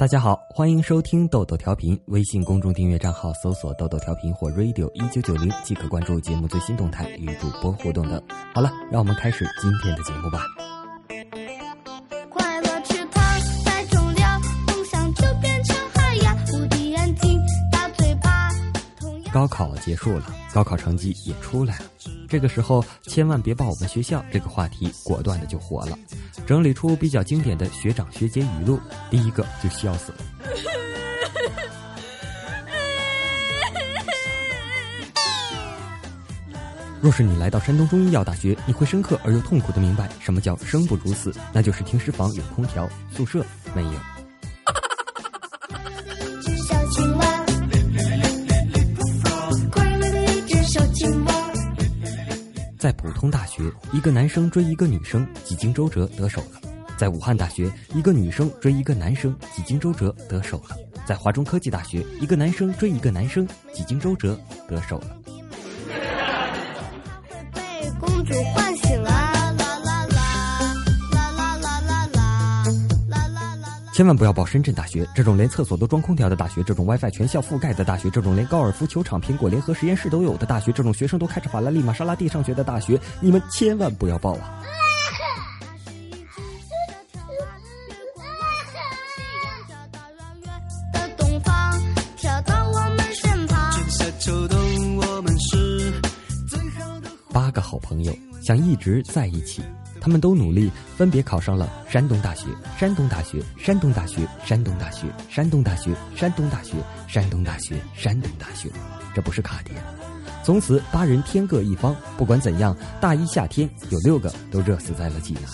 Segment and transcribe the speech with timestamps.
[0.00, 2.00] 大家好，欢迎收听豆豆调频。
[2.06, 8.18] 微信公众订阅账号搜索“豆豆调频”或 “radio 一九九零”即可关注节目最新动态，与主播互动等。
[8.54, 10.46] 好了，让我们开始今天的节目吧。
[12.30, 16.34] 快乐池塘太重要，梦想就变成海洋。
[16.54, 17.38] 无敌眼睛，
[17.70, 18.48] 大嘴巴。
[18.98, 21.84] 同样高考结束了，高考成绩也出来了。
[22.26, 25.98] 这个时候千万别报我们学校这个话题，果断的就火了。
[26.50, 30.18] 整理出比较经典的学长学姐语录，第一个就笑死了。
[37.00, 44.19] 若是你来到山东中医药大学，你会深刻而又痛苦的明白什么叫生不如死，那就是停尸房有空调，宿舍没有。
[52.80, 56.58] 在普通大学，一个男生追一个女生，几经周折得手了；
[56.96, 65.14] 在武汉大学，一个女生追一个男生，几经周折得手了；在华中科技大学，一个男生追一个男生，几经周折得手了。
[67.52, 68.32] 被公主
[74.00, 84.62] 千万不要报深圳大学这种连厕所都装空调的大学，这种 WiFi 全校覆盖的大学，这种连高尔夫球场、苹果联合实验室都有的大学，这种学生都开着法拉利、玛莎拉蒂上学的大学，你们千万不要报啊！
[97.30, 99.62] 八个好朋友想一直在一起，
[100.00, 102.46] 他们都努力，分别考上了山东大学、
[102.78, 106.74] 山东大学、山东大学、山东大学、山东大学、山东大学、
[107.06, 108.70] 山东大学、山东大学。
[109.14, 109.76] 这不是卡点。
[110.42, 115.42] 从此八人天各一方，不管怎样，大一夏天有六个都热死在了济南。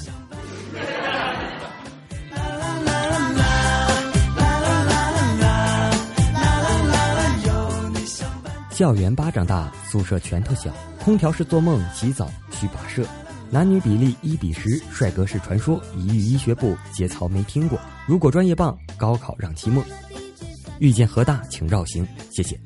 [8.71, 10.71] 校园巴掌大，宿舍拳头小，
[11.03, 13.03] 空调是做梦，洗澡需跋涉，
[13.49, 17.79] 男女比例一比十，帅哥是传说，一遇医学部，节操没听过。
[18.07, 19.83] 如果专业棒，高考让期末。
[20.81, 22.59] 遇见河大，请绕行，谢谢。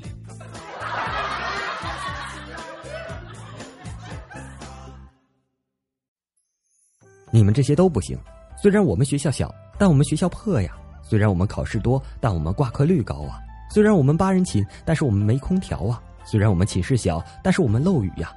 [7.31, 8.19] 你们这些都不行。
[8.61, 10.71] 虽然我们学校小，但我们学校破呀；
[11.03, 13.39] 虽然我们考试多，但我们挂科率高啊；
[13.71, 18.33] 虽然我们八人寝，但是我们没空调啊；虽然我们寝室小，但是我们漏雨呀。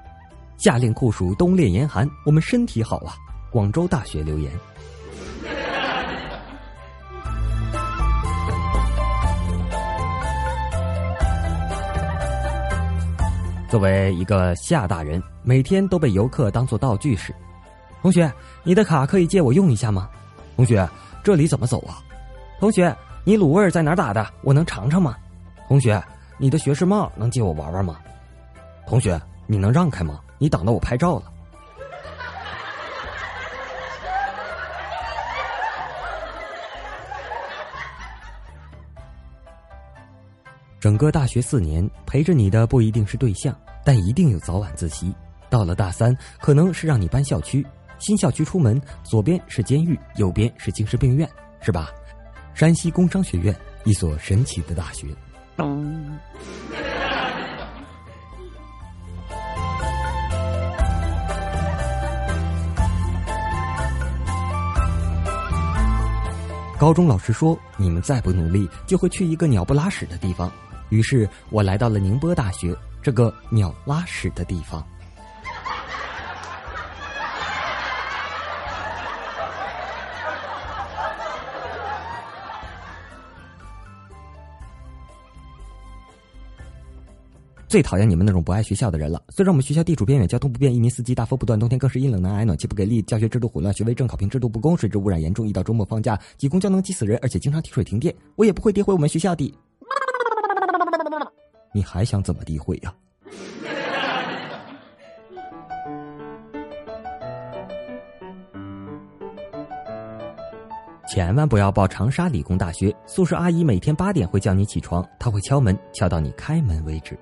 [0.57, 3.15] 夏令酷暑，冬练严寒，我们身体好啊。
[3.51, 4.51] 广州大学留言。
[13.69, 17.33] 作为一个夏大人，每天都被游客当做道具使。
[18.01, 18.31] 同学，
[18.63, 20.09] 你的卡可以借我用一下吗？
[20.55, 20.87] 同学，
[21.23, 21.97] 这里怎么走啊？
[22.59, 24.25] 同学，你卤味在哪打的？
[24.43, 25.17] 我能尝尝吗？
[25.67, 26.01] 同学，
[26.37, 27.97] 你的学士帽能借我玩玩吗？
[28.87, 30.19] 同学，你能让开吗？
[30.43, 31.23] 你挡到我拍照了。
[40.81, 45.15] 整个大学四年，陪着你的不一定是对象，但一定有早晚自习。
[45.49, 47.65] 到了大三，可能是让你搬校区，
[47.99, 51.29] 新校区出门，左边是监狱，右边是精神病院，
[51.61, 51.89] 是吧？
[52.53, 53.55] 山西工商学院，
[53.85, 55.07] 一所神奇的大学。
[66.83, 70.51] 高中老师说：“你们再不努力，就会去一个鸟不拉屎的地方。”
[70.91, 74.85] 于是我来到了宁波大学，这个鸟拉屎的地方。
[87.73, 89.19] 最讨厌你们那种不爱学校的人了。
[89.29, 98.13] 虽然我们学校地处边远，交通不便，一年四季大风不断，冬天更是阴冷难挨，暖气不给力，教学制度混乱，学位证考评制度不公，水质污染严重，一到周末放假挤公交能挤死人，而且经常停水停电。
[98.35, 99.51] 我也不会诋毁我们学校的。
[101.73, 102.93] 你还想怎么诋毁呀？
[111.09, 117.17] 千万不要报长沙理工大学，宿舍阿姨每天八点会叫你起床，她会敲门，敲到你开门为止。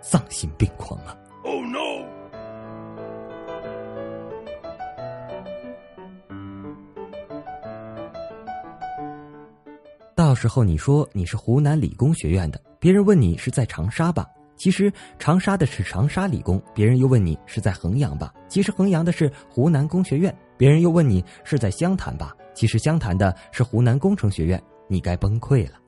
[0.00, 2.04] 丧心病狂啊！Oh no！
[10.14, 14.26] 到时候你说你是湖南理工学院的，别人问你是在长沙吧？
[14.56, 18.34] 其实长沙的是长沙理工，别人又问你是在衡阳吧？
[18.48, 22.36] 其实衡阳的是湖南工学院，别人又问你是在湘潭吧？
[22.54, 24.62] 其实湘潭的是湖南工程学院。
[24.86, 25.78] 你该崩溃了。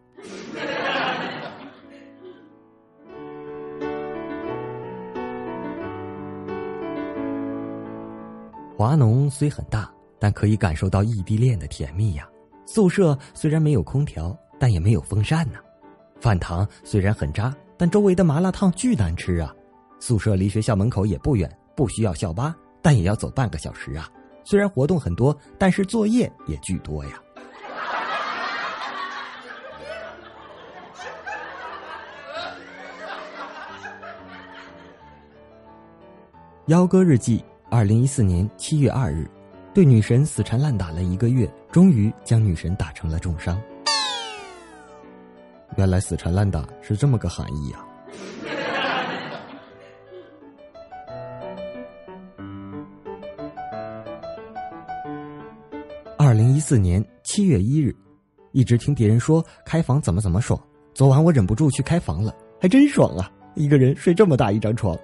[8.82, 9.88] 华农虽很大，
[10.18, 12.28] 但可以感受到异地恋的甜蜜呀。
[12.66, 15.60] 宿舍虽然没有空调，但也没有风扇呢。
[16.20, 19.54] 饭堂虽然很渣，但周围的麻辣烫巨难吃啊。
[20.00, 22.52] 宿舍离学校门口也不远，不需要校巴，
[22.82, 24.10] 但也要走半个小时啊。
[24.42, 27.22] 虽然活动很多，但是作业也巨多呀。
[36.66, 39.26] 幺哥日记，二零一四年七月二日，
[39.72, 43.58] 对女神死缠烂打了一个月，终于将女神打成了重伤。
[45.78, 47.82] 原来死缠烂打是这么个含义呀！
[56.18, 57.96] 二零一四年七月一日，
[58.50, 63.32] 一直听别人说开房怎么怎么爽，昨晚我忍不住去开房了，还真爽啊！
[63.54, 64.94] 一个人睡这么大一张床。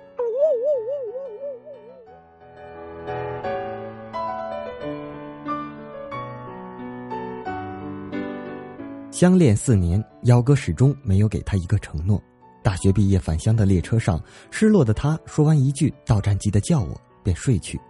[9.18, 12.22] 相恋四年，幺哥始终没有给他一个承诺。
[12.62, 17.80] 大学毕业返乡的列车上，失落的他说完一句“到站记得叫我”，便睡去。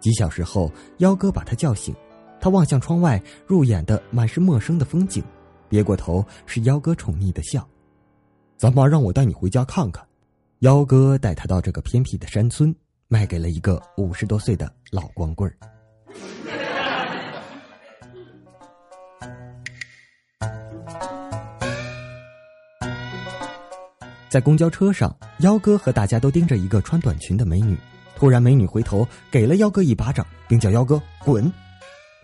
[0.00, 1.96] 几小时后，幺哥把他叫醒，
[2.38, 5.24] 他望向窗外，入眼的满是陌生的风景，
[5.66, 7.66] 别过头是幺哥宠溺的笑
[8.58, 10.06] ：“咱妈让我带你回家看看。”
[10.60, 12.76] 幺哥带他到这个偏僻的山村，
[13.08, 15.56] 卖给了一个五十多岁的老光棍儿。
[24.36, 27.74] 在公交车上，幺哥和大家都盯着一个穿短裙的美女。
[28.14, 31.50] 突然，美女回头给了幺哥一巴掌，并叫幺哥滚。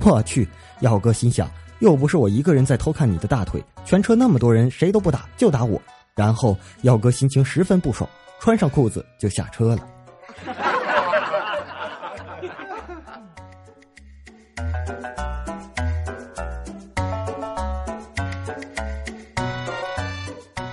[0.00, 0.47] 我去！
[0.81, 5.81] 幺哥心想，又不是我一个人在偷看你的大腿，全车那么多人，谁都不打，就打我。
[6.14, 8.06] 然后，幺哥心情十分不爽，
[8.38, 9.88] 穿上裤子就下车了。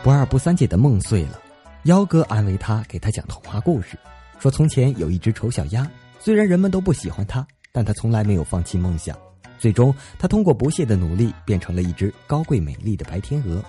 [0.09, 1.39] 不二不三姐的梦碎了，
[1.83, 3.95] 幺哥安慰她，给她讲童话故事，
[4.39, 5.87] 说从前有一只丑小鸭，
[6.19, 9.15] 虽然人们都不喜欢它，但它从来没有放弃梦想。
[9.59, 13.63] 最终，它通过不懈的努力，变成了一只高贵美丽的白天鹅。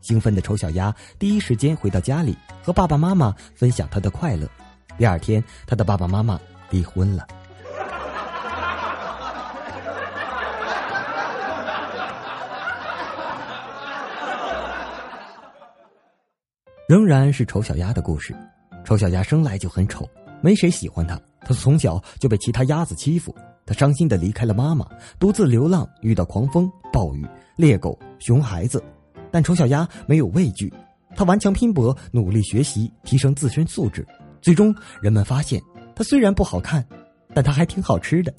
[0.00, 4.50] 兴奋的丑小鸭第一时间回到家里，和爸爸妈妈分享它的快乐。
[4.98, 6.40] 第二天，它的爸爸妈妈
[6.70, 7.24] 离婚了。
[16.86, 18.36] 仍然是丑小鸭的故事。
[18.84, 20.06] 丑小鸭生来就很丑，
[20.42, 21.18] 没谁喜欢它。
[21.40, 23.34] 它从小就被其他鸭子欺负，
[23.64, 24.86] 它伤心的离开了妈妈，
[25.18, 27.26] 独自流浪，遇到狂风、暴雨、
[27.56, 28.82] 猎狗、熊孩子。
[29.30, 30.70] 但丑小鸭没有畏惧，
[31.16, 34.06] 它顽强拼搏，努力学习，提升自身素质。
[34.42, 35.58] 最终，人们发现
[35.96, 36.86] 它虽然不好看，
[37.32, 38.32] 但它还挺好吃的。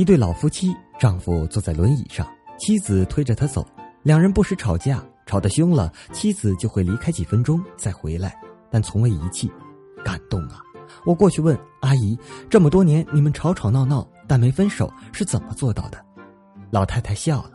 [0.00, 2.26] 一对老夫妻，丈夫坐在轮椅上，
[2.58, 3.66] 妻子推着他走。
[4.02, 8.34] 两人不时吵架，吵得凶了，妻子就会离开几分钟再回来，
[8.70, 9.52] 但从未遗弃。
[10.02, 10.62] 感动啊！
[11.04, 16.02] 我过去问阿姨：“这么多年你们吵吵闹闹，但没分手，是怎么做到的？”
[16.72, 17.52] 老太太笑了：“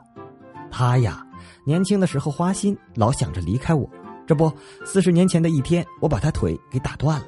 [0.69, 1.25] 她呀，
[1.65, 3.89] 年轻的时候花心，老想着离开我。
[4.27, 4.53] 这不，
[4.85, 7.27] 四十年前的一天，我把她腿给打断了。”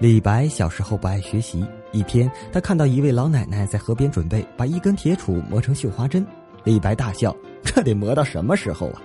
[0.00, 6.26] 李白小时候不爱学习，一天他看到一位老奶奶在河边准备把一根铁杵磨成绣花针，
[6.64, 9.02] 李白大笑：“这得磨到什么时候啊？”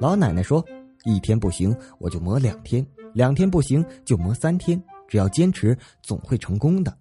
[0.00, 0.64] 老奶奶说
[1.04, 4.82] ：“一天不行，我就磨两天；两天不行，就磨三天。
[5.06, 6.96] 只要坚持，总会成功的。”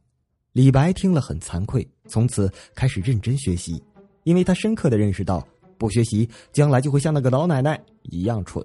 [0.51, 3.81] 李白听了很惭愧，从此开始认真学习，
[4.25, 5.41] 因为他深刻的认识到，
[5.77, 8.61] 不学习将来就会像那个老奶奶一样蠢。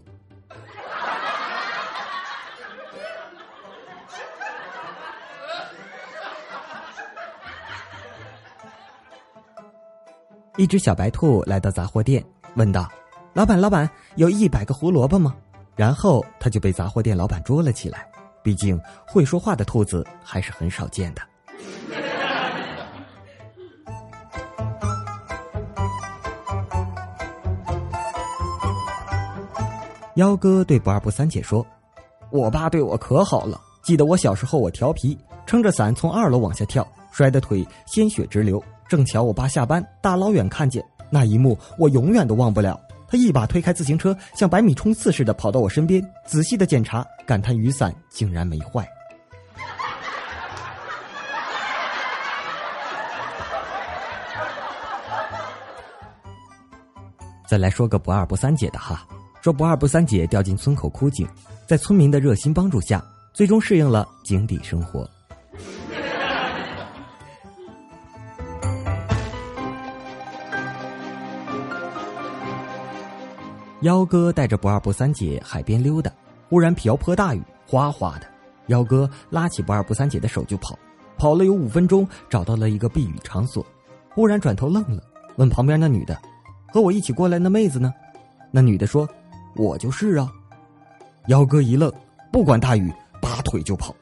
[10.59, 12.23] 一只小白兔来到杂货店，
[12.57, 12.87] 问道
[13.33, 15.35] ：“老板，老板，有一百个胡萝卜吗？”
[15.75, 18.07] 然后他就被杂货店老板捉了起来。
[18.43, 21.23] 毕竟会说话的兔子还是很少见的。
[30.17, 31.67] 幺哥对不二不三姐说
[32.31, 33.59] ：“我爸对我可好了。
[33.81, 35.17] 记得我小时候，我调皮，
[35.47, 38.61] 撑着伞从二楼往下跳，摔得腿鲜血直流。
[38.89, 42.79] 正巧我爸下班，大老远看见，那一幕我永远都忘不了。
[43.07, 48.89] 他一把推开自行车，像百米冲刺似的跑到我身边，仔细的检查，感叹雨伞竟然没坏。
[57.47, 59.07] 再来说个不二不三姐的哈，
[59.43, 61.29] 说不二不三姐掉进村口枯井，
[61.67, 63.05] 在村民的热心帮助下，
[63.35, 65.07] 最终适应了井底生活。
[73.83, 76.09] 幺哥带着不二不三姐海边溜达，
[76.49, 78.27] 忽然瓢泼大雨，哗哗的。
[78.69, 80.79] 幺哥拉起不二不三姐的手就跑，
[81.19, 83.67] 跑了有五分钟，找到了一个避雨场所，
[84.15, 85.03] 忽然转头愣了，
[85.35, 86.17] 问旁边那女的
[86.73, 87.93] ：“和我一起过来那妹子呢？”
[88.53, 89.09] 那女的说
[89.57, 90.33] ：“我就是啊。”
[91.27, 91.93] 幺哥一愣，
[92.31, 93.93] 不管大雨，拔腿就跑。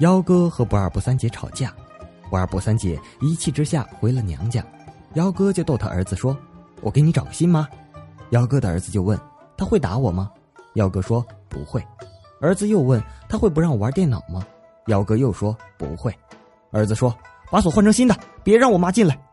[0.00, 1.74] 幺哥和不二不三姐吵架，
[2.30, 4.64] 不二不三姐一气之下回了娘家，
[5.12, 6.34] 幺哥就逗他儿子说
[6.80, 7.68] ：“我给你找个新妈。”
[8.30, 9.20] 幺哥的儿子就问
[9.58, 10.30] ：“他会打我吗？”
[10.72, 11.84] 幺哥说：“不会。”
[12.40, 14.42] 儿子又问：“他会不让我玩电脑吗？”
[14.88, 16.16] 幺哥又说：“不会。”
[16.72, 17.14] 儿子说
[17.52, 19.20] ：“把锁换成新的，别让我妈进来。”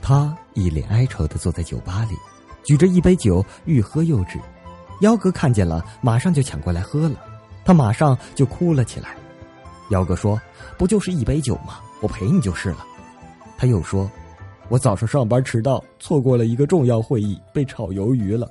[0.00, 2.14] 他一脸哀愁的坐在酒吧里，
[2.62, 4.38] 举着一杯酒，欲喝又止。
[5.00, 7.16] 幺哥看见了，马上就抢过来喝了，
[7.64, 9.16] 他马上就哭了起来。
[9.90, 10.38] 幺哥说
[10.76, 11.80] ：“不就是一杯酒吗？
[12.02, 12.84] 我陪你就是了。”
[13.56, 14.08] 他又说
[14.68, 18.46] ：“我早上上班迟到，错过了一个重要会议，被炒鱿鱼了。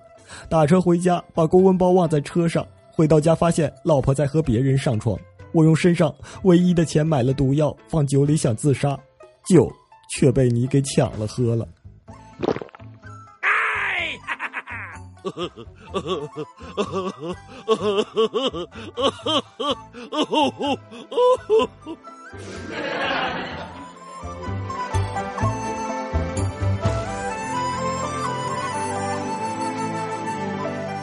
[0.49, 2.65] 打车回家，把公文包忘在车上。
[2.91, 5.17] 回到家发现老婆在和别人上床，
[5.53, 6.13] 我用身上
[6.43, 8.99] 唯一的钱买了毒药，放酒里想自杀，
[9.47, 9.71] 酒。”
[10.11, 11.67] 却被你给抢了喝了。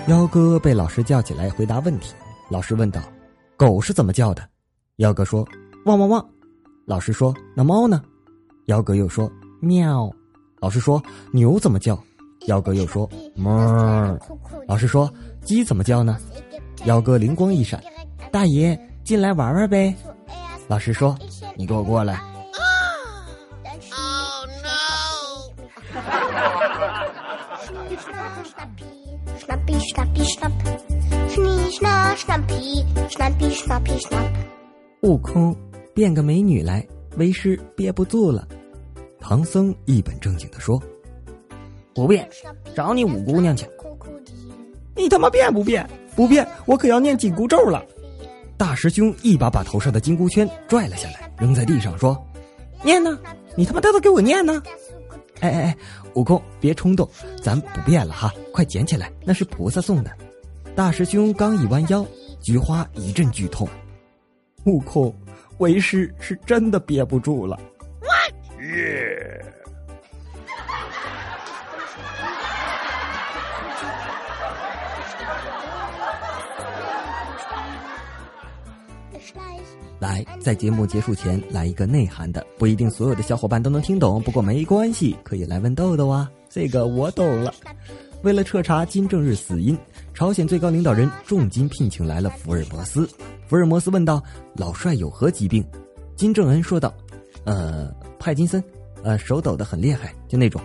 [0.09, 2.15] 幺哥被老师叫起来回答问题。
[2.49, 3.03] 老师问道
[3.59, 4.49] ：“狗是怎么叫的？”
[4.97, 5.45] 幺哥说
[5.87, 6.25] ：“汪汪汪。”
[6.87, 8.01] 老师说：“那猫呢？”
[8.67, 9.31] 幺哥又说
[9.61, 10.09] ：“喵。”
[10.61, 12.01] 老师说：“牛怎么叫？”
[12.47, 14.17] 妖哥又说，猫。
[14.69, 15.13] 老师说，
[15.45, 16.17] 鸡怎么叫呢？
[16.85, 17.83] 妖哥灵光一闪，
[18.31, 19.95] 大爷，进来玩玩呗。
[20.69, 21.17] 老师说，
[21.57, 22.21] 你给我过来。
[35.03, 35.57] 悟空
[35.95, 36.87] 变个美女来，
[37.17, 38.47] 为师憋不住了。
[39.21, 40.81] 唐僧一本正经地说。
[41.97, 42.29] 不变，
[42.75, 43.67] 找你五姑娘去。
[44.95, 45.89] 你他妈变不变？
[46.15, 47.83] 不变，我可要念紧箍咒了。”
[48.59, 52.17] 大师兄一把把头上的金箍圈拽了下来，扔在地上说
[52.85, 53.19] ：“念呢？
[53.55, 54.63] 你他妈都给我念呢！”
[55.41, 55.77] 哎哎哎，
[56.15, 57.09] 悟空，别冲动，
[57.43, 60.11] 咱不变了哈，快捡起来，那是菩萨送的。
[60.75, 62.07] 大师兄刚一弯腰，
[62.41, 63.67] 菊花一阵剧痛。
[64.65, 65.15] 悟空，
[65.59, 67.59] 为师是真的憋不住了。
[79.99, 87.53] 来，在节目结束前来一个内涵的，不一定所有的小伙伴都能听懂，不过没关系，可以来问豆豆啊，这个我懂了。
[88.23, 89.77] 为了彻查金正日死因，
[90.13, 93.09] 朝鲜最高领导人重金聘请来了福尔摩斯。
[93.47, 94.23] 福尔摩斯问道
[94.57, 95.65] ：“老帅有何疾病？”
[96.17, 96.93] 金正恩说道
[97.45, 98.63] ：“呃，帕金森，
[99.03, 100.61] 呃，手抖得很厉害，就那种。”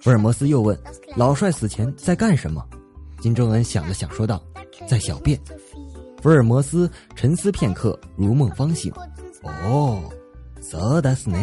[0.00, 0.78] 福尔摩斯又问
[1.16, 2.64] ：“老帅死前在干什么？”
[3.20, 4.40] 金正恩想了想说道
[4.86, 5.40] ：“在小便。”
[6.24, 8.90] 福尔摩斯沉思片刻，如梦方醒。
[9.42, 10.02] 哦
[10.58, 11.38] ，so does 呢？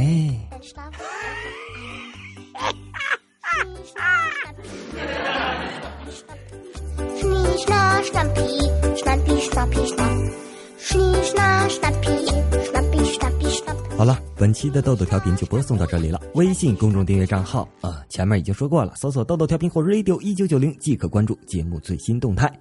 [13.95, 16.19] 好了，本期的豆豆调频就播送到这里了。
[16.33, 22.51] 微信公众订阅账号啊，前面已经说过了，搜索“豆豆调频”或 “radio 一九九零”即可关注节目最新动态。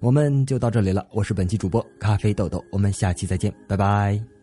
[0.00, 4.39] 我们就到这里了，我是本期主播咖啡豆豆，我们下期再见，拜拜。